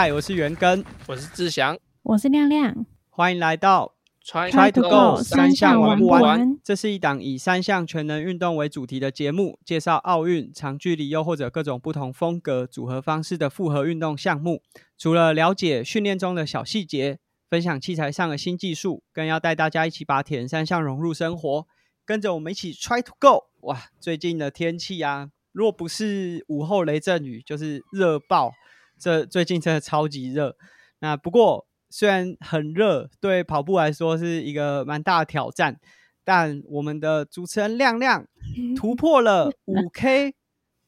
[0.00, 6.60] 嗨，我是元根，我是志祥，我是亮亮，欢迎来到 Try Try to Go 三项玩不玩完？
[6.62, 14.62] 这是一档以三项全能运动为主题的节目，介绍奥运、长距离又或者各种不同风格组合方式的复合运动项目。
[14.96, 17.18] 除了了解训练中的小细节，
[17.50, 21.66] 分享器材上的新技术，更要带大家一起把铁人三项融入生活。
[22.06, 23.46] 跟着我们一起 Try to Go！
[23.62, 28.52] 哇，最近的天气啊，若不是午后雷阵雨，就是热爆。
[28.98, 30.56] 这最近真的超级热。
[31.00, 35.78] 那不过虽然很热，对跑步来说是一个蛮大的挑战，
[36.24, 38.26] 但我们的主持人亮亮
[38.76, 40.34] 突破了五 K，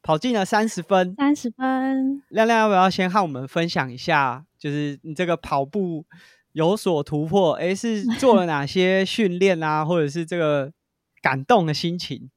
[0.02, 1.14] 跑进了三十分。
[1.16, 2.22] 三十分。
[2.28, 6.04] 亮亮要不要先和我们分享一下，就是你这个跑步
[6.52, 7.52] 有所突破？
[7.54, 10.72] 诶，是做了哪些训练啊，或者是这个
[11.22, 12.30] 感动的心情？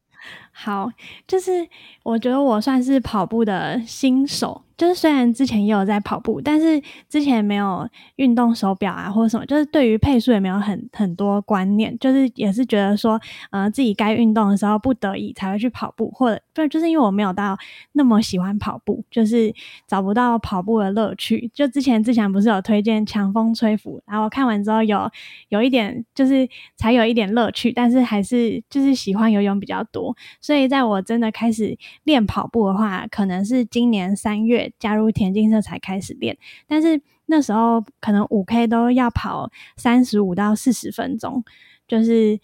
[0.56, 0.90] 好，
[1.28, 1.68] 就是
[2.04, 13.20] 我觉得我算是跑步的新手，就是虽然之前也有在跑步，但是之前没有运动手表啊或者什么，就是对于配速也没有很很多观念，就是也是觉得说，
[13.50, 17.58] 呃，自己该运动的时候不得已才会去跑步，或者不就是因为我没有到
[17.94, 19.52] 那么喜欢跑步，就是
[19.88, 21.50] 找不到跑步的乐趣。
[21.52, 25.10] 就之前之前不是有推荐强风吹拂，然后我看完之后有
[25.50, 30.16] 有一点就是才有一点乐趣，但是还是就是喜欢游泳比较多。
[30.44, 36.38] 所以，在我真的开始练跑步的话，可能是今年三月加入田径社才开始练。
[36.68, 41.42] 但是那时候可能五 K 都要跑三十五到四十分钟，
[41.88, 42.38] 就是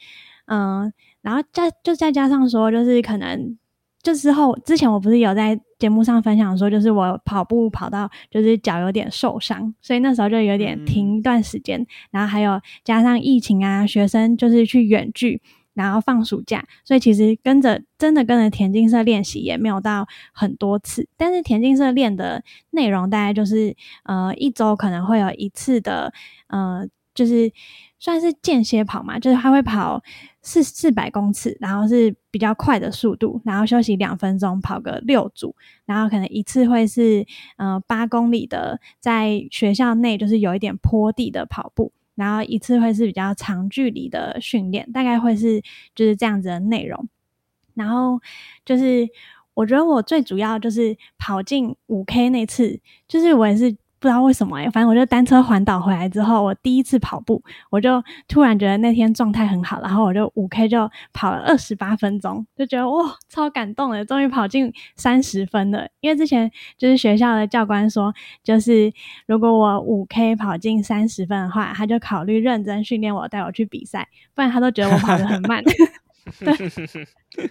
[0.45, 3.57] 嗯，然后再就再加上说，就是可能
[4.01, 11.85] 这之后之前我不是有在节目上分享说，就是我跑步跑到就是脚有点受伤，所以那时候就有点停一段时间。
[12.11, 15.41] 然后还有加上疫情啊，学生就是去远距。
[15.83, 26.11] 然后放暑假，所以其实跟着真的跟着田径社练习也没有到很多次，但是田径社练的内容大概就是呃一周可能会有一次的
[26.47, 27.51] 呃就是
[27.97, 30.01] 算是间歇跑嘛，就是他会跑
[30.41, 35.55] 四四百公尺，然后是比较快的速度，然后休息两分钟，跑个六组，
[35.85, 37.25] 然后可能一次会是
[37.57, 41.91] 呃八公里的，在学校内就是有一点坡地的跑步。
[42.19, 45.63] 然后一次会是比较长距离的训练，大概会是
[45.95, 47.07] 就是这样子的内容。
[47.73, 48.19] 然后
[48.65, 49.07] 就是
[49.53, 53.75] 我觉得我最主要就是跑进五 K 那次，就是我也是。
[53.99, 65.87] 不知道为什么哎，反正我就单车环岛回来之后，我第一次跑步，我就突然觉得那天状态很好，然后我就五 K 就跑了二十八分钟，就觉得哇，超感动的，终于跑进三十分了。
[65.99, 68.91] 因为之前就是学校的教官说，就是
[69.25, 75.63] 如果我五 K 跑进三十分的话，他就考虑认真训练我，带我去比赛，不然他都觉得我跑得很慢。
[76.39, 77.47] 对，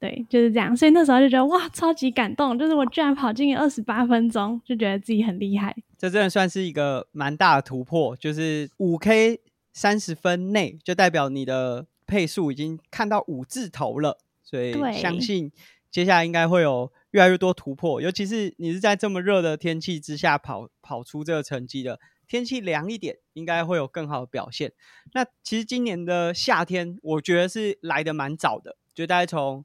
[0.00, 0.76] 对，就是这样。
[0.76, 5.74] 所以那时候就觉得哇，超级感动，就是我居然跑进二十八分钟，就觉得自己很厉害。
[5.98, 9.40] 这真的算是一个蛮大的突破，就是五 K
[9.72, 14.18] 三十分内，就代表你的配速已经看到五字头了。
[14.42, 15.50] 所以相信
[15.90, 21.98] 接下来应该会有越来越多突破，尤其是你是在这么热的天气之下跑跑出这个成绩的。
[22.26, 24.72] 天气凉一点，应该会有更好的表现。
[25.12, 29.64] 那其实今年的夏天，我觉得是来的蛮早的，就大概从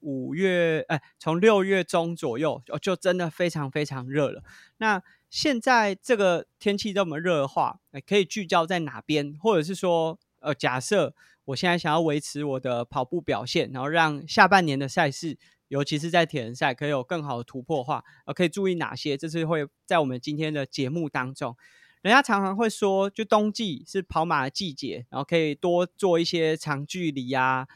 [0.00, 4.42] 五月，哎，从六月中左右，就真的非常非常热了。
[4.76, 9.36] 那现在这个天气这么热的话，可以聚焦在哪边？
[9.40, 11.14] 或者是说，呃，假设
[11.46, 15.36] 我现在想要维持我的跑步表现，然后让下半年的赛事，
[15.66, 19.16] 尤其是在铁人赛，可以有更好的突破化，呃，可以注意哪些？
[19.16, 21.56] 这是会在我们今天的节目当中。
[22.02, 27.66] 人家常常会说，就冬季是跑马的季节，然后可以多做一些长距离啊、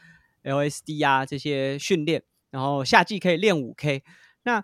[0.43, 4.01] LSD 啊这些训练，然后夏季可以练五 K。
[4.43, 4.63] 那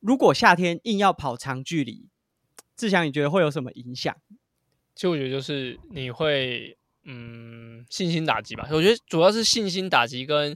[0.00, 2.08] 如果夏天硬要跑长距离，
[2.76, 4.14] 志祥你觉得会有什么影响？
[4.94, 8.68] 其实我觉得就是你会嗯信心打击吧。
[8.70, 10.54] 我觉得主要是信心打击跟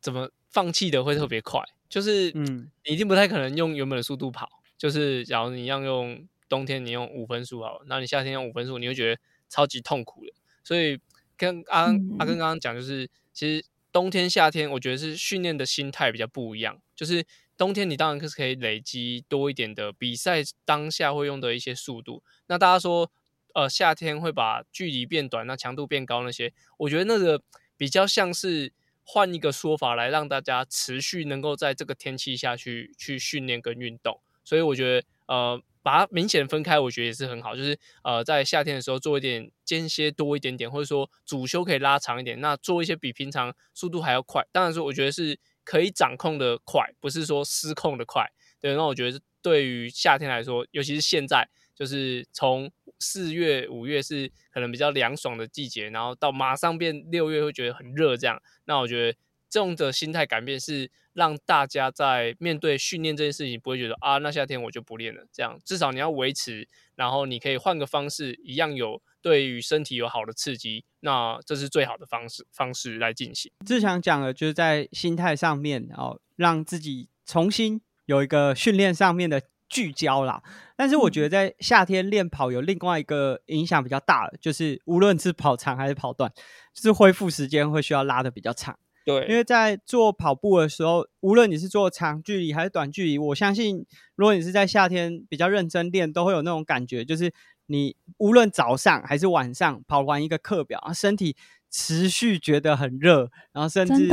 [0.00, 6.26] 怎么放弃的会特别快，就是嗯你一定不太可能用原本的速度跑，就是假如你要用。
[6.54, 10.32] 冬天你用五分数好了，那你夏天用五分数，你会觉得超级痛苦的。
[10.62, 11.00] 所以
[11.36, 11.86] 跟阿
[12.16, 16.80] 阿根刚刚讲，就是其实冬天、夏天，我觉得是训练的心态比较不一样。
[16.94, 22.22] 就是冬天你当然是可以累积多一点的比赛当下会用的一些速度。
[22.46, 23.10] 那大家说，
[23.52, 27.42] 呃，夏天会把距离变短，那强度变高那些，我觉得那个
[27.76, 28.72] 比较像是
[29.02, 34.20] 换一个说法来让大家持续能够在这个天气下去去训练跟运动。
[34.44, 35.60] 所以我觉得，呃。
[35.84, 37.54] 把它明显分开，我觉得也是很好。
[37.54, 44.44] 就是呃，在夏天的时候做一点间歇多一点点，或者说主休可以拉长一点，那做一些比平常速度还要快。
[44.50, 48.26] 当然说，我觉得是可以掌控的快，不是说失控的快。
[48.58, 59.18] 对，那我觉得对于夏天来说，尤其是现在，就是从四月、五月是可能比较凉爽的季节，然后到马上变六月会觉得很热，这样，那我觉得
[59.54, 73.52] 这种的心态改变是让大家在面对训练这件事情不会觉得啊，那夏天我就不练了，这样至少你要维持，然后你可以换个方式，一样有对于身体有好的刺激，那这是最好的方式方式来进行。
[73.64, 79.40] 志强讲的就是在心态上面，哦，让自己重新有一个训练上面的。
[79.66, 80.40] 聚焦啦，
[80.76, 86.30] 但是我觉得在夏天练跑有另外一个影响比较大的，就是无论是跑长还是跑短，
[86.72, 88.78] 就是恢复时间会需要拉的比较长。
[89.04, 93.84] 对，因为在做跑步的时候，无论你是做长距离还是短距离，我相信
[94.16, 97.32] 如果你是在夏天比较认真练，都会有那种感觉，就是
[97.66, 101.36] 你无论早上还是晚上跑完一个课表，身体
[101.70, 104.08] 持续觉得很热，然后甚至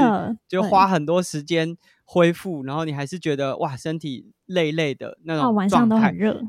[0.48, 1.78] 就花很多时间。
[2.04, 6.42] 恢复，然后你还是觉得哇，身体累累的那种晚上都很热。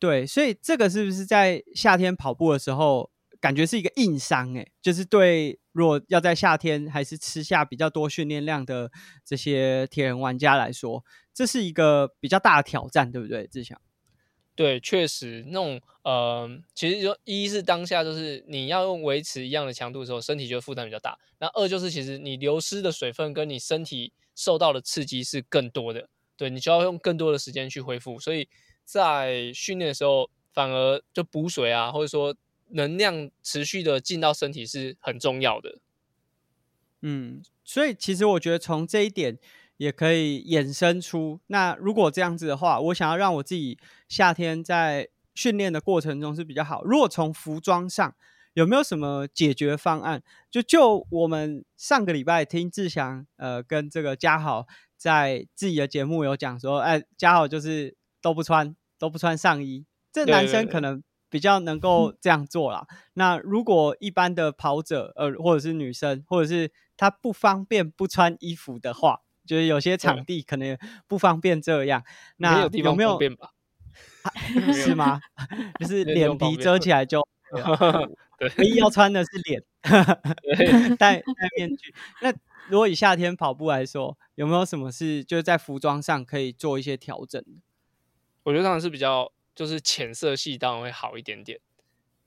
[0.00, 3.08] 对，所以这个是不是在夏天跑步的时候，
[3.40, 4.56] 感觉是一个硬伤？
[4.56, 8.90] 哎，就是对，如果要在夏天还是吃下比较多训练量的
[9.24, 11.04] 这些铁人玩家来说，
[11.34, 13.46] 这是一个比较大的挑战，对不对？
[13.46, 13.80] 志强？
[14.54, 21.18] 对，确实那种呃，其实就一是当下就是你要用维持一样的强度的时候，身体就负担比较大。
[21.38, 24.12] 那二就是其实你流失的水分跟你身体。
[24.34, 26.08] 受到的刺激是更多的，
[26.38, 28.48] 对你就要用更多的时间去恢复，所以
[28.82, 32.34] 在训练的时候反而就补水啊，或者说
[32.72, 35.78] 能量持续的进到身体是很重要的。
[37.00, 39.38] 嗯，所以其实我觉得从这一点
[39.76, 43.78] 也可以衍生出，那如果这样子的话，我想要让我自己
[44.08, 46.84] 夏天在训练的过程中是比较好。
[46.84, 48.14] 如果从服装上，
[48.54, 50.22] 有没有什么解决方案？
[50.50, 54.66] 就就我们上个礼拜听志祥，呃，跟这个嘉豪
[54.96, 59.86] 在自己的节目有讲说，哎，嘉豪就是都不穿，都不穿上衣。
[60.12, 61.02] 这男生可能
[61.32, 62.86] 比较能够这样做啦。
[63.14, 70.76] 那如果一般的跑者，呃，或者是女生，或者是她不方便不穿衣服的话，就是有些场地可能
[71.08, 72.04] 不方便这样。
[72.36, 73.18] 那有没有？
[74.74, 75.22] 是吗？
[75.80, 77.26] 就是脸皮遮起来就。
[78.58, 79.62] 唯一要穿的是脸，
[80.96, 81.22] 戴戴
[81.56, 81.94] 面具。
[82.20, 82.32] 那
[82.68, 87.42] 如果以夏天跑步来说，有没有什么是就是在服装上可以做一些调整
[88.42, 91.58] 我觉得当然是比较就是浅色系当然会好一点点，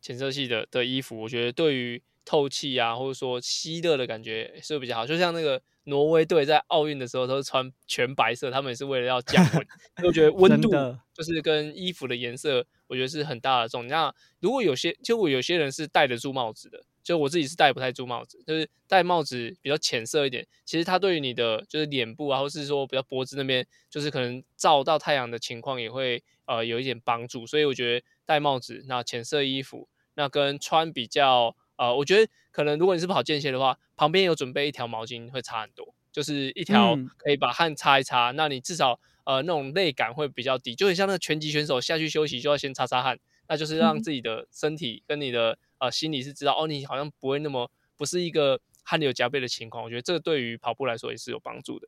[0.02, 5.06] 浅色系的的衣服，我觉得对于透气啊或者说吸热的感觉是比较好。
[5.06, 9.68] 就像那个挪威队在奥运的时候都是穿全白色，他们也是为了要降温，
[10.08, 10.72] 我觉得温度
[11.14, 12.66] 就是跟衣服的颜色。
[12.88, 13.88] 我觉得是很大的重。
[13.88, 20.46] 那如果有些，就我有些人是戴得住帽子的，就我自己是戴不太住帽子，就是戴帽子比较浅色一点。
[20.66, 27.46] 其实它对于你的就是脸部啊，或是说比较脖子那边，就是可能照到太阳的情况也会呃有一点帮助。
[27.46, 38.32] 所以我觉得戴帽子，那浅色衣服，那跟穿比较呃，我觉得可能如果你是跑间歇的话，旁边有准备一条毛巾会差很多，就是一条可以把汗擦一擦。
[38.32, 39.00] 那你至少。
[39.28, 49.84] 呃，那种累感会比较低，就很像那个拳击选手下去休息就要先擦擦汗，那就是让自己的身体跟你的呃心理是知道哦，你好像不会那么不是一个汗流浃背的情况。
[49.84, 51.88] 我觉得这个对于跑步来说也是有帮助的。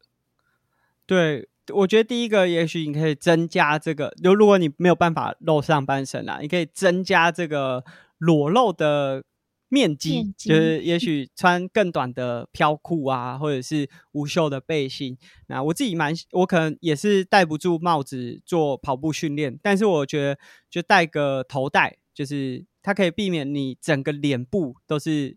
[1.06, 7.83] 对，我觉得第一个也许你可以增加这个，就如果你没有办法露上半身啊，你可以增加这个
[8.18, 9.23] 裸露的。
[9.69, 15.18] 面积就是也 许穿更短的飘裤啊，或者是无袖的背心。
[15.47, 25.36] 那我自己蛮，我可能也是戴不住帽子做跑步训练，但是我觉得就戴个头戴，就是它可以避免你整个脸部都是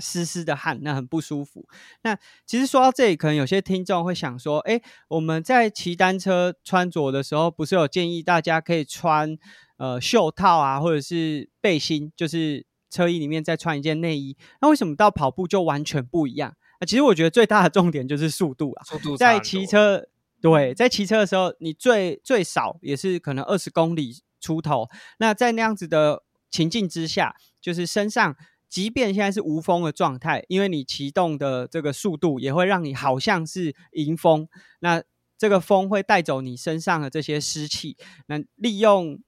[0.00, 1.68] 湿湿的汗，那很不舒服。
[2.02, 9.38] 那其实说到这里，可能有些听众会想说，哎，我们在骑单车穿着的时候，不是有建议大家可以穿
[9.76, 12.66] 呃袖套啊，或者是背心，就是。
[12.94, 16.54] 车衣里面再穿一件内衣，那为什么到跑步就完全不一样？
[16.78, 18.84] 啊，其实我觉得最大的重点就是速度啊。
[18.84, 20.06] 速度在骑车，
[20.40, 24.88] 对，在骑车的时候，你最最少也是可能二十公里出头。
[25.18, 28.36] 那在那样子的情境之下，就是身上，
[28.68, 34.46] 即便现在是无风的状态，因为你启动的这个速度也会让你好像是迎风，
[34.78, 35.02] 那
[35.36, 37.96] 这个风会带走你身上的这些湿气，
[38.26, 39.18] 那利用。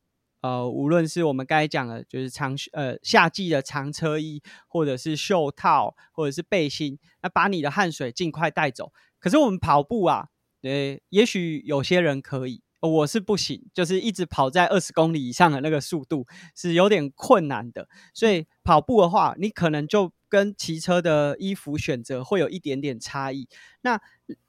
[0.42, 8.92] 呃，无论是我们刚才讲的，就是长呃夏季的长车衣，或者是袖套，或者是背心，那把你的汗水尽快带走。
[9.18, 10.28] 可是我们跑步啊，
[10.62, 17.88] 呃，也许有些人可以，我是不行，就是一直跑在二十公里以上的那个速度是有点困难的。
[18.14, 23.48] 所以跑步的话，你可能就跟骑车的衣服选择会有一点点差异。
[23.80, 24.00] 那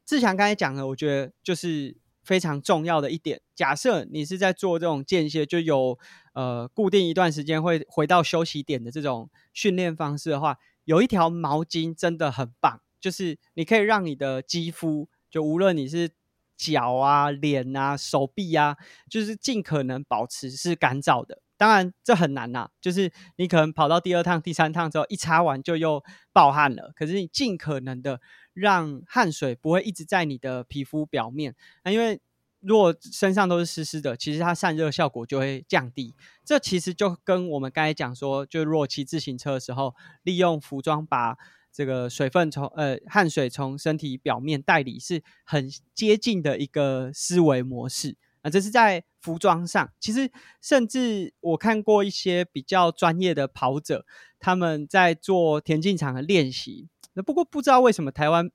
[0.06, 1.98] 志强刚才讲的，我觉得就是。
[2.28, 3.40] 非常重要的一点。
[3.56, 5.98] 假设你是在做这种间歇，就有
[6.34, 16.12] 呃固定一段时间会回到休息点的这种训练方式的话，有一条毛巾真的很棒，就是你可以让你的肌肤，就无论你是
[16.58, 18.76] 脚啊、脸啊、手臂啊，
[19.10, 21.42] 就是尽可能保持是干燥的。
[21.58, 26.94] 当然这很难呐，就是你可能跑到第二趟、第三趟之后，一擦完就又爆汗了。
[26.96, 28.22] 可是你尽可能的。
[28.60, 32.20] 让汗水不会一直在你的皮肤表面，那因为
[32.60, 36.16] 如果身上都是湿湿的，其实它散热效果就会降低。
[36.44, 41.38] 这其实就跟我们刚才讲说，就如果骑自行车的时候，利用服装把
[41.72, 48.18] 这个水分从呃汗水从身体表面带离，是很接近的一个思维模式。
[48.50, 54.06] 这是在服装上，其实甚至我看过一些比较专业的跑者，
[54.40, 56.88] 他们在做田径场的练习。
[57.14, 58.50] 那不过不知道为什么台湾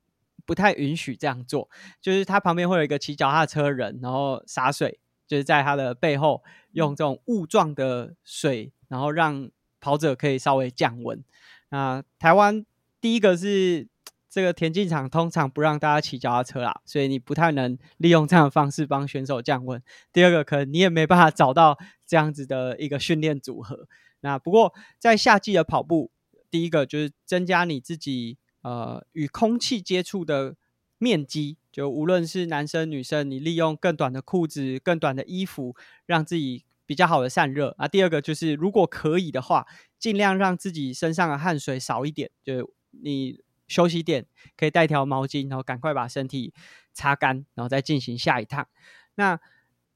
[0.47, 1.69] 不太允许这样做，
[2.01, 11.23] 就是他旁边会有一个骑脚踏车人，然后洒水，就是在他的背后用这种雾状的水，然后让跑者可以稍微降温。
[11.71, 12.65] 那台湾
[13.01, 13.89] 第一个是
[14.33, 19.83] 这个田径场通常不让大家骑脚踏车啦，所以你不太能利用这样的方式帮选手降温。
[20.11, 23.87] 第二个可能你也没办法找到这样子的一个训练组合。
[24.21, 26.11] 那不过在夏季的跑步，
[26.51, 28.39] 第一个就是增加你自己。
[28.65, 30.55] 呃，与空气接触的
[30.99, 35.75] 面积，就无论是男生女生，你利用更短的裤子、更短的衣服，
[36.07, 37.75] 让自己比较好的散热。
[37.77, 39.67] 啊，第二个就是，如果可以的话，
[39.99, 42.31] 尽量让自己身上的汗水少一点。
[42.45, 44.26] 就你休息点
[44.57, 46.52] 可以带条毛巾，然后赶快把身体
[46.92, 48.66] 擦干，然后再进行下一趟。
[49.14, 49.38] 那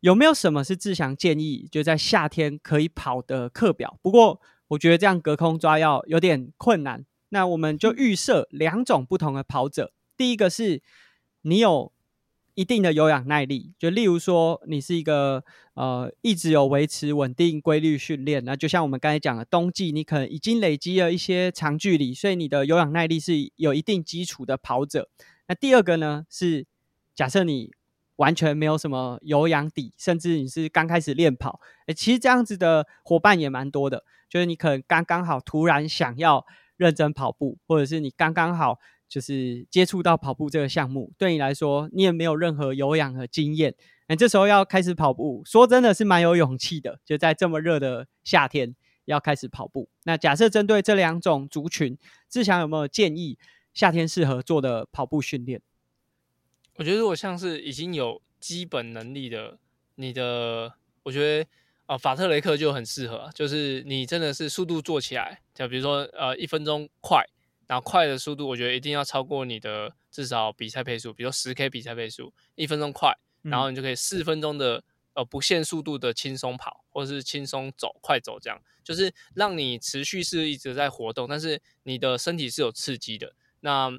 [0.00, 3.98] 有没有什么是志祥建议，就在夏天可以跑的课表？
[4.02, 7.04] 不过我觉得这样隔空抓药有点困难。
[7.30, 9.92] 那我们就预设两种不同的跑者。
[10.16, 10.80] 第一个是
[11.42, 11.92] 你有
[12.56, 15.44] 一定的有氧耐力，就例如说你是一个
[15.74, 25.08] 呃一直有维持稳定规律训练，那就像我们刚才讲的，冬季你可能已经累积了一些长距离，所以你的有氧耐力是有一定基础的跑者。
[25.48, 26.66] 那第二个呢是
[27.14, 27.70] 假设你
[28.16, 36.46] 完全没有什么有氧底，甚至你是刚开始练跑，诶，其实这样子的伙伴也蛮多的，就是你可能刚刚好突然想要。
[36.78, 43.74] 认真跑步，或者是你刚刚好就是接触到跑步这个项目，对你来说你也没有任何有氧的经验，
[44.08, 47.00] 那这时候要开始跑步，说真的是蛮有勇气的。
[47.04, 51.98] 就在这么热的夏天要开始跑步，那假设针对这两种族群，
[52.28, 53.38] 志强有没有建议
[53.72, 55.60] 夏天适合做的跑步训练？
[56.76, 59.58] 我觉得如果像是已经有基本能力的，
[59.94, 61.48] 你的，我觉得。
[61.86, 67.24] 啊，法特雷克就很适合，就是你真的是速度做起来，就比如说呃一分钟快，
[67.66, 74.82] 然后快的速度，我觉得一定要超过你的至少比赛配速，比如说十 K 比赛配速，一分钟快，然后你就可以四分钟的
[75.14, 83.34] 呃不限速度的轻松跑，或者是轻松走、快走这样，就是让你持续是一直在活动，但是你的身体是有刺激的。
[83.60, 83.90] 那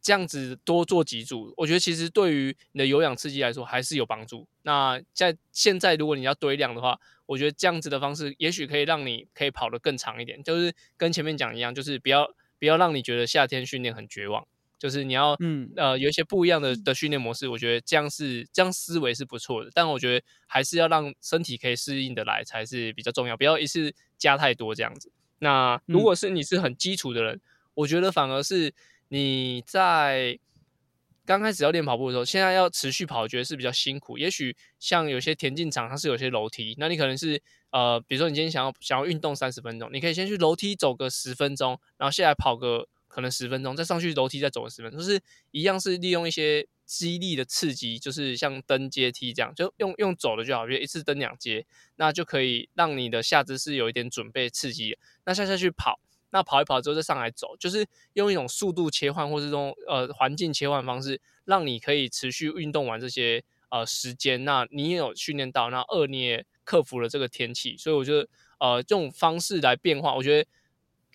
[0.00, 4.48] 这样子多做几组，我觉得其实对于你的有氧刺激来说还是有帮助。
[4.62, 10.42] 那在现在，如果你要堆量的话，我觉得这样子的方式也许可以让你可以跑得更长一点。
[10.42, 14.46] 就是跟前面讲一样，就是不要不要让你觉得夏天训练很绝望。
[14.78, 19.70] 就是你要嗯呃有一些不一样的的训练模式，我觉得这样是这样思维是不错的。
[19.74, 25.10] 但我觉得还是要让身体可以适应的来才是比较重要，不要一次加太多这样子。
[25.40, 27.40] 那如果是你是很基础的人，
[27.74, 28.72] 我觉得反而是。
[29.12, 30.38] 你在
[31.26, 34.16] 刚开始要练跑步的时候，现在要持续跑，我觉得是比较辛苦。
[34.16, 51.64] 也许像有些田径场，它是有些楼梯，那你可能是呃，比如说你今天想要想要运动三十分钟，你可以先去楼梯走个十分钟，然后下来跑个可能十分钟，再上去楼梯再走个十分钟，就是一样是利用一些激励的刺激，就是像登阶梯这样，就用用走的就好，比如一次登两阶，
[51.96, 54.96] 那就可以让你的下肢是有一点准备刺激。
[55.24, 56.00] 那下下去跑。
[56.32, 64.44] 那跑一跑之后再上来走，就是用一种速度切换，或是这种呃环境切换方式，让你可以持续运动完这些呃时间。
[64.44, 68.28] 那你也有训练到，那二你也克服了这个天气，所以我觉得
[68.60, 70.48] 呃这种方式来变化，我觉得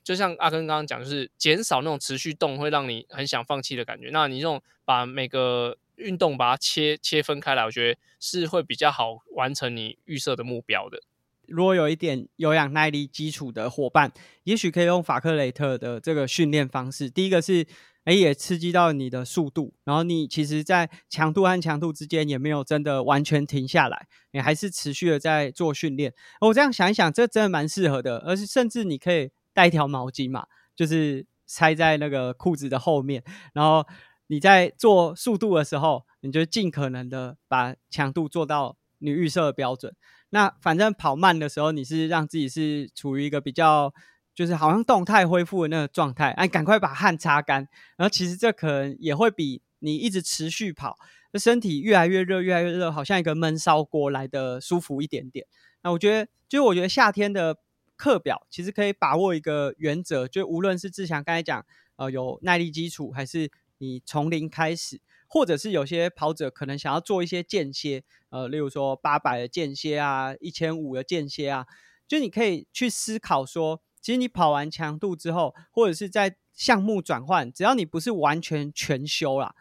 [0.03, 4.09] 就像阿根刚刚讲，就是减少那种持续动会让你很想放弃的感觉。
[4.12, 11.01] 那你这种把每个运动把它切切分开来，我觉得是会比较好完成你预设的目标的。
[11.47, 14.12] 如果有一点有氧耐力基础的伙伴，
[14.43, 17.09] 也许可以用法克雷特的这个训练方式。
[17.09, 17.65] 第一个是，
[18.05, 26.13] 哎，也刺激到你的速度，然后你其实，在强度和强度之间也没有真的完全停下来，你还是持续的在做训练。
[26.41, 30.45] 我这样想一想，这真的蛮适合的，而是甚至你可以带一条毛巾嘛，
[30.75, 33.85] 就是塞在那个裤子的后面，然后
[34.27, 39.95] 你在做速度的时候，你就尽可能的把强度做到你预设的标准。
[40.29, 43.93] 那反正跑慢的时候，你是让自己是处于一个比较，
[44.35, 47.67] 就是好像动态恢复的那个状态，哎，赶快把汗擦干。
[47.95, 50.97] 然后其实这可能也会比你一直持续跑，
[51.33, 55.47] 身体越来越热，越来越热，好像一个闷烧锅来的舒服一点点。
[55.81, 57.57] 那我觉得，就是我觉得夏天的
[57.95, 61.65] 课表其实可以把握一个原则，就无论是志强刚才讲，
[61.95, 71.65] 呃，有耐力基础，还是你从零开始，或者是有些跑者可能想要做一些间歇，呃，例如说八百的间歇啊，一千五的间歇啊，
[72.07, 79.55] 就你可以去思考说，其实你跑完强度之后，或者是在项目转换，只要你不是完全全休啦，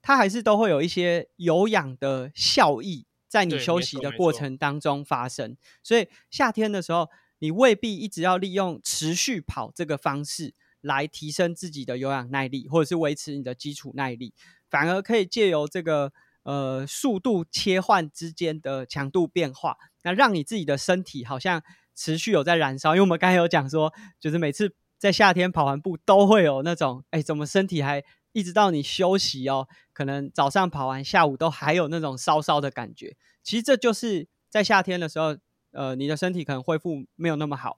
[0.00, 3.04] 它还是都会有一些有氧的效益。
[3.26, 7.08] 在你休息的过程当中发生，所以夏天的时候，
[7.40, 14.32] 你未必一直要利用持续跑这个方式来提升自己的有氧耐力，或者是维持你的基础耐力，
[14.68, 16.12] 反而可以借由这个
[16.44, 21.60] 呃速度切换之间的强度变化，那让你自己的身体好像
[21.94, 22.94] 持续有在燃烧。
[22.94, 29.66] 因为我们刚才有讲说，就是每次在夏天跑完步都会有那种，哎，怎么身体还一直到你休息哦？
[29.92, 33.16] 可能早上跑完，下午都还有那种烧烧的感觉。
[33.42, 35.36] 其实这就是在夏天的时候，
[35.72, 37.76] 呃，你的身体可能恢复没有那么好，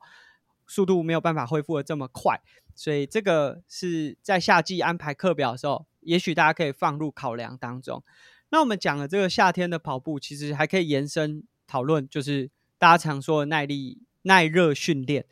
[0.66, 2.40] 速度没有办法恢复的这么快。
[2.74, 8.02] 所以这个是在夏季安排课表的时候，也许大家可以放入考量当中。
[8.50, 12.50] 那我们讲了这个夏天的跑步，其实还可以延伸讨论，就是
[12.82, 15.24] 大家常说的耐力、耐热训练。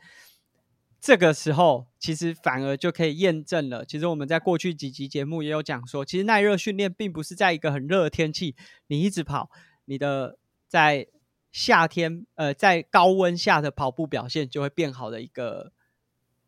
[1.01, 3.85] 这个时候，其实反而就可以验证了。
[3.85, 8.55] 其实我们在过去几集节目也有讲说，其实耐热训练并不是在一个很热的天气，
[8.87, 9.51] 你一直跑，
[9.87, 10.39] 你的
[10.69, 11.09] 在
[11.51, 15.73] 夏天呃在高温下的跑步表现就会变好的一个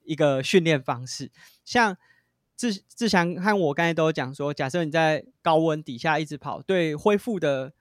[0.04, 1.32] 一个训练方式。
[1.64, 1.96] 像
[2.56, 7.72] 志志强和我刚才都有讲说，假设你在高温底下一直跑，对恢复的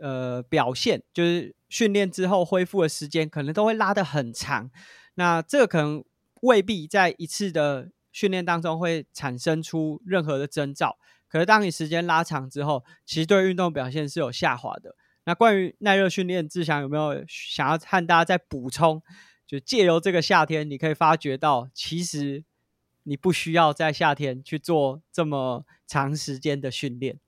[0.00, 4.70] 呃表现，就是训练之后恢复的时间，可能都会拉得很长。
[5.14, 6.04] 那这个可能
[6.42, 10.96] 未必在一次的训练当中会产生出任何的征兆，
[11.28, 14.94] 可是当你时间拉长之后，其实对运动表现是有下滑的。
[15.24, 19.02] 那关于耐热训练，志祥有没有想要和大家再补充？
[19.46, 22.44] 就借由这个夏天，你可以发觉到，其实
[23.04, 27.18] 你不需要在夏天去做这么长时间的训练。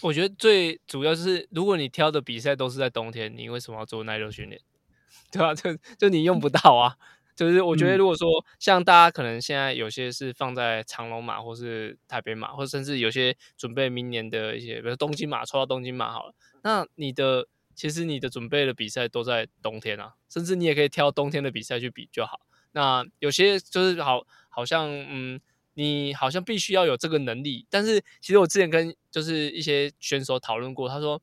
[0.00, 4.60] 我觉得最主要就是，如果你挑的比赛都是在冬天，你为什么要做耐热训练？
[5.30, 6.96] 对啊，就就你用不到啊。
[7.34, 8.28] 就是我觉得，如果说
[8.58, 16.34] 像大家可能现在有些是放在长龙马，或是台北马，或甚至有些准备明年的一些，比如东京马，抽到东京马好了。
[16.62, 22.40] 那你的其实你的准备的比赛都在冬天啊，甚至你也可以挑冬天的比赛去比就好。
[22.72, 25.40] 那有些就是好，好像嗯，
[25.74, 31.20] 你好像必须要有这个能力，但是其实我之前跟就是一些选手讨论过，他说。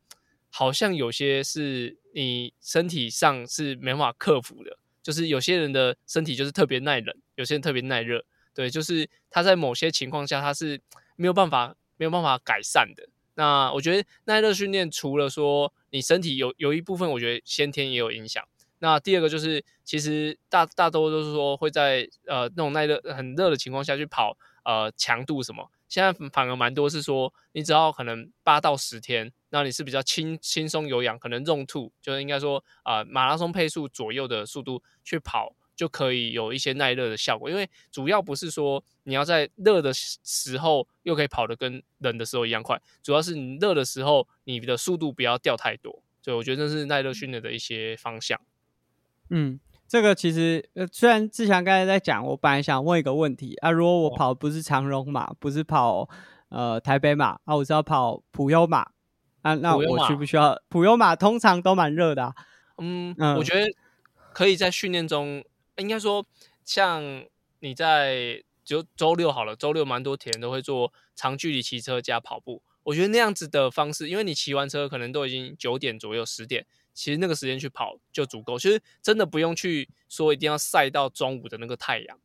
[0.52, 10.82] 好像有些是你身体上是没办法克服的，就是有些人的身体就是特别耐冷，有些人特别耐热，对，就是他在某些情况下他是
[11.16, 13.08] 没有办法没有办法改善的。
[13.36, 18.44] 那我觉得耐热训练除了说你身体有有一部分，我觉得先天也有影响。
[18.80, 25.70] 那第二个就是，其实大大多都是说会在呃那种耐热很热的情况下去跑呃强度什么。
[25.88, 37.50] 现在反而蛮多是说，你只要可能八到十天，那你是比较轻轻松有氧，可能用兔就是应该说啊马拉松配速左右的速度去跑，就可以有一些耐热的效果。
[37.50, 46.04] 因为主要不是说你要在热的时候又可以跑得跟冷的时候一样快，主要是你热的时候你的速度不要掉太多。
[46.22, 48.40] 所以我觉得这是耐热训练的一些方向。
[49.30, 49.60] 嗯。
[49.88, 56.08] 这个其实，呃，虽然志强刚才在讲，我本来想问一个问题啊，如果我跑不是长荣马，不是跑
[56.50, 58.86] 呃台北马啊，我是要跑普优马
[59.42, 61.16] 啊，那我需不需要普优马？
[61.16, 62.36] 通常都蛮热的。
[62.78, 63.66] 嗯，我觉得
[64.32, 65.44] 可以在训练中，
[65.78, 66.24] 应该说，
[66.64, 67.02] 像
[67.62, 76.66] 你在就周六好了，周六蛮多田都会做长距离骑车加跑步，我觉得那样子的方式，因为你骑完车可能都已经九点左右十点。
[76.92, 82.20] 其实那个时间去跑就足够，其实真的不用去说一定要晒到中午的那个太阳，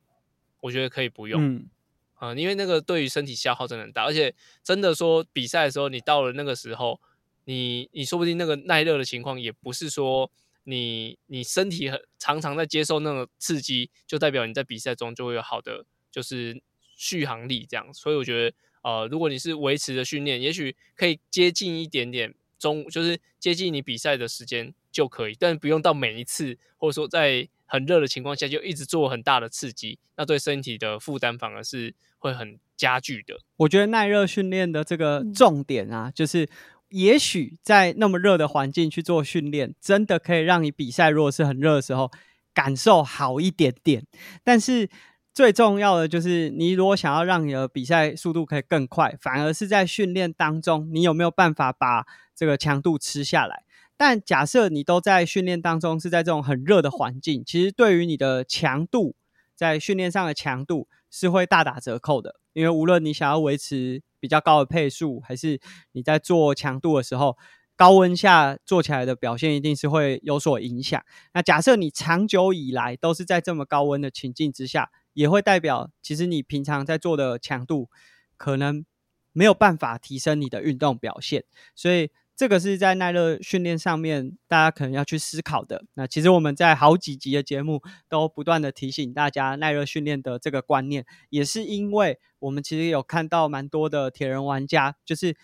[0.63, 1.69] 我觉得可以不用，嗯，
[2.15, 6.99] 啊，因为那个对于身体消耗真的很大，而且真的说比赛的时候，你到了那个时候，
[7.45, 10.33] 你你说不定那个耐热的情况也不是说
[10.65, 16.61] 你你身体很常常在接受那个刺激，就代表你在比赛中就会有好的就是
[16.97, 22.33] 续航力这样，所以我觉得呃，如果你是维持的训练，也许可以接近一点点。
[22.57, 33.39] 中就是接近你比赛的时间就可以，但不用到每一次，或者说在很热的情况下就一直做很大的刺激，那对身体的负担反而是会很加剧的。
[33.57, 36.49] 我觉得耐热训练的这个重点啊，就是
[36.89, 42.11] 也许在那么热的环境去做训练，真的可以让你比赛如果是很热的时候
[42.55, 44.07] 感受好一点点。
[44.43, 44.89] 但是
[45.35, 53.65] 最重要的就是，你如果想要让你的比赛速度可以更快，反而是在训练当中，你有没有办法把这个强度吃下来？
[53.97, 59.17] 但假设你都在训练当中是在这种很热的环境，其实对于你的强度，
[59.57, 62.37] 在训练上的强度是会大打折扣的。
[62.53, 67.37] 因为无论你想要维持比较高的配速，还是你在做强度的时候，
[67.75, 71.05] 高温下做起来的表现一定是会有所影响。
[71.33, 77.89] 那假设你长久以来都是在这么高温的情境之下，也会代表其实你平常在做的强度
[78.37, 78.85] 可能
[79.33, 82.11] 没有办法提升你的运动表现，所以。
[82.37, 85.85] 这个是在耐热训练上面，大家可能要去思考的。
[85.95, 95.37] 那其实我们在好几集的节目都不断的提醒大家耐热训练的这个观念，也是因为我们其实有看到蛮多的铁人玩家，就是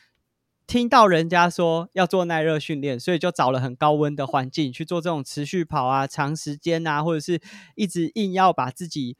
[0.66, 7.40] 听到人家说要做耐热训练，所以就找了很高温的环境去做这种持续跑啊、长时间啊，或者是
[7.76, 9.16] 一直硬要把自己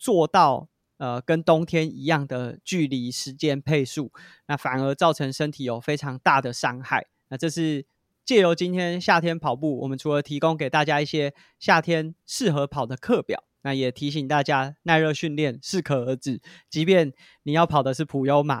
[0.00, 0.68] 做到。
[1.00, 4.12] 呃，跟冬天一样的距离、时间、配速，
[4.48, 7.06] 那反而造成身体有非常大的伤害。
[7.30, 7.86] 那这是
[8.22, 16.42] 借由今天夏天跑步，我们除了提供给大家一些夏天适合跑的课表，那也提醒大家耐热训练适可而止。
[16.68, 18.60] 即便你要跑的是普优马，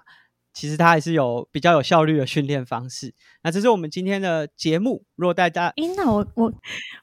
[0.54, 3.14] 其实它还是有比较有效率的训练方式。
[3.42, 5.04] 那这是我们今天的节目。
[5.14, 6.50] 如果大家，哎，那我我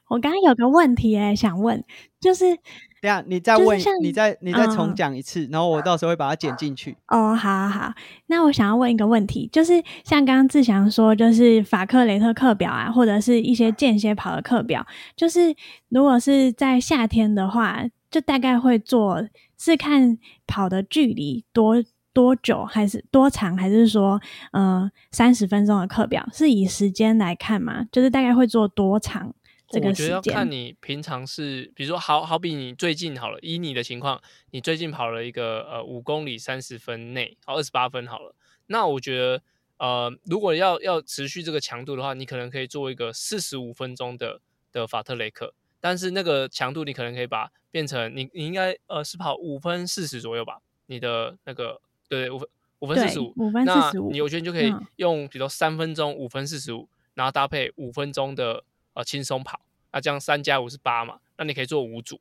[0.08, 1.84] 我刚刚有个问题哎，想问，
[2.18, 2.58] 就是。
[3.00, 6.96] 等下，你再问，你再你再重讲一次，然后我到时候会把它剪进去。
[7.08, 7.94] 哦，好，好，好。
[8.26, 15.54] 那我想要问一个问题，就是像刚刚志祥说，就是法克雷特课表啊，或者是一些间歇跑的课表，就是
[15.88, 19.22] 如果是在夏天的话，就大概会做
[19.58, 21.76] 是看跑的距离多
[22.12, 24.20] 多久，还是多长，还是说
[24.52, 27.86] 呃三十分钟的课表，是以时间来看吗？
[27.92, 29.32] 就是大概会做多长？
[29.70, 34.18] 我觉得要看你平常是，比如说，好好比你最近好了，以你的情况，
[34.50, 38.34] 你最近跑了一个呃五公里三十分内，好二十八分好了。
[38.68, 39.42] 那我觉得，
[39.76, 44.40] 呃，如果要要持续这个强度的话，你可能可以做一个四十五分钟的
[44.72, 51.78] 的法特雷克，但是那个强度你可能可以把变成你你应该呃是跑五分四十左右吧，你的那个
[52.08, 58.64] 对五分五分四十五，五分四十五，你我觉得你就可以用，比如说三分钟五分四十五，然后搭配五分钟的。
[58.98, 59.60] 呃，轻松跑，
[59.92, 61.20] 那这样三加五是八嘛？
[61.36, 62.20] 那你可以做五组，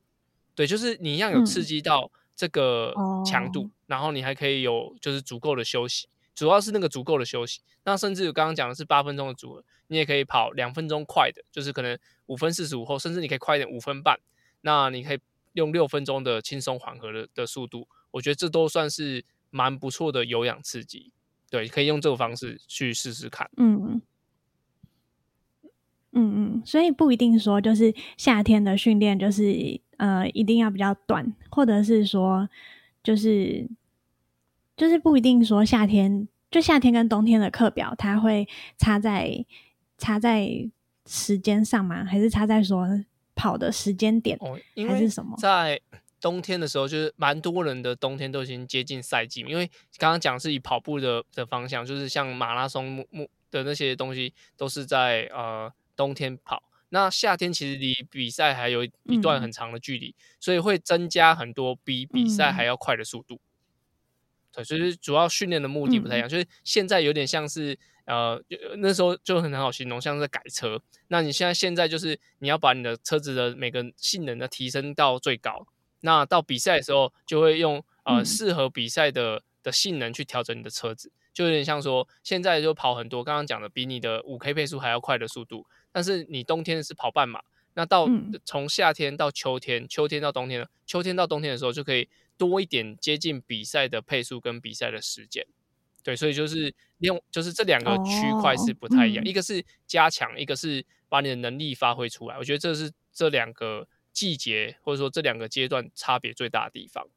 [0.53, 2.93] 对，就是你一样有刺激到这个
[3.25, 7.61] 强度，然后你还可以有就是足够的休息，主要是那个足够的休息。
[7.83, 14.19] 那甚至刚刚讲的是八分钟的组合，你也可以跑两分钟快的，就是可能五分四十五后，甚至你可以快一点五分半。
[14.61, 15.19] 那你可以
[15.53, 21.11] 用六分钟的轻松缓和的的速度，我觉得这都算是蛮不错的有氧刺激。
[21.49, 23.49] 对，可以用这个方式去试试看。
[23.57, 23.99] 嗯。
[26.17, 32.49] 嗯嗯，所以不一定说就是夏天的训练就是呃一定要比较短，或者是说
[33.03, 33.69] 就是
[34.75, 39.45] 就是不一定说夏天就夏天跟冬天的课表它会差在
[39.99, 40.67] 差在
[41.05, 42.03] 时间上吗？
[42.03, 42.87] 还是差在说
[43.35, 44.35] 跑的时间点？
[44.41, 45.37] 哦，还是什么？
[45.37, 45.79] 在
[46.19, 49.67] 冬天的时候，就是蛮多人的冬天都已经接近赛季，因为
[49.99, 55.71] 刚刚讲是以跑步的的方向，就是像马拉松目目的那些东西都是在呃。
[55.97, 63.41] 冬天跑，那夏天其实离比赛还有一段很长的距离，所以会增加很多比比赛还要快的速度。
[64.53, 68.41] 对，所以主要训练的目的不太一样，就是现在有点像是呃
[68.77, 70.81] 那时候就很很好形容，像是改车。
[71.09, 75.67] 那你现在现在就是你要把你的车子的每个性能的提升到最高，
[75.99, 85.67] 那到比赛的时候就会用呃适合比赛的的性能去调整你的车子，就有点像说现在就跑很多刚刚讲的比你的五 K 配速还要快的速度。
[85.91, 87.41] 但是你冬天是跑半马，
[87.73, 88.07] 那到
[88.45, 95.45] 从夏天到秋天，秋天到冬天了，秋天到冬天的时候就可以多一点接近比赛的配速跟比赛的时间，
[96.03, 107.07] 对，所以就是用就是这两个区块是不太一样，一个是加强，一个是把你的能力发挥出来，我觉得这是这两个季节或者说这两个阶段差别最大的地方。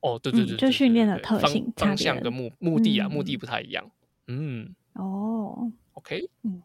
[0.00, 3.90] 哦，对对对，就训练的特性、方向跟目目的啊，目的不太一样。
[4.26, 5.70] 嗯，哦。
[5.94, 6.62] OK，嗯，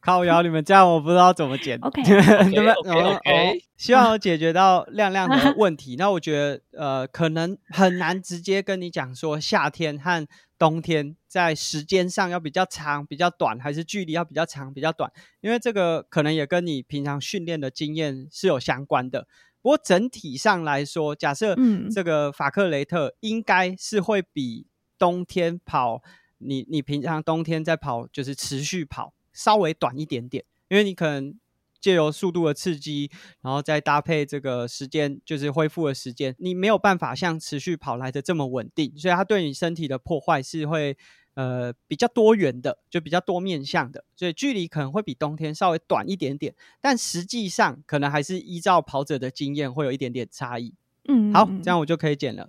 [0.00, 2.02] 靠摇你们这样我不知道怎么剪，OK，
[2.50, 5.96] 对吧？OK，希望我解决到亮亮的 问题。
[5.96, 10.26] 那我觉得呃，可能很难直接跟你讲说夏天和
[10.58, 19.26] 冬天在时间上要比较长、比较短，还是距离要比较长、比较短，因为这个可能也跟你平常训练的经验是有相关的。
[19.60, 21.56] 不过整体上来说，假设
[21.92, 24.66] 这个法克雷特应该是会比
[24.98, 26.02] 冬天跑，
[26.44, 31.38] 你你平常冬天在跑就是持续跑稍微短一点点，因为你可能。
[31.82, 40.96] 借由速度的刺激，然后再搭配这个时间，就是恢复的时间，你没有办法像持续跑来的这么稳定，所以它对你身体的破坏是会
[41.34, 50.74] 呃比较多元的，就比较多面向的，所以距离可能会比冬天稍微短一点点，但实际上可能还是依照跑者的经验会有一点点差异。
[51.08, 52.48] 嗯，好，这样我就可以剪了。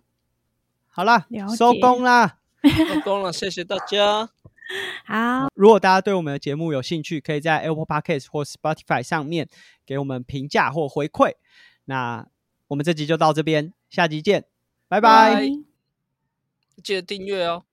[0.85, 1.25] 好了，
[1.57, 2.37] 收工啦，
[2.87, 4.29] 收工了，谢谢大家。
[5.05, 9.49] 好，如果大家对我们的节目有兴趣，可以在 Apple Podcast 或 Spotify 上面
[9.85, 11.33] 给我们评价或回馈。
[11.85, 12.25] 那
[12.69, 14.45] 我们这集就到这边，下集见，
[14.87, 15.45] 拜拜！
[16.81, 17.65] 记得订阅哦。